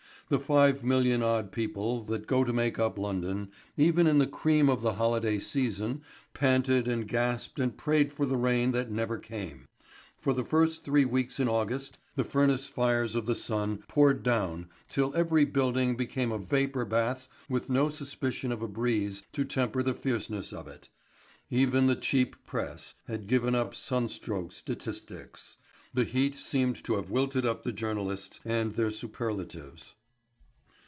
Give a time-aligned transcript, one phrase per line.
[0.29, 4.69] The five million odd people that go to make up London, even in the cream
[4.69, 9.67] of the holiday season, panted and gasped and prayed for the rain that never came.
[10.17, 14.69] For the first three weeks in August the furnace fires of the sun poured down
[14.87, 19.83] till every building became a vapour bath with no suspicion of a breeze to temper
[19.83, 20.87] the fierceness of it.
[21.49, 25.57] Even the cheap press had given up sunstroke statistics.
[25.93, 29.95] The heat seemed to have wilted up the journalists and their superlatives.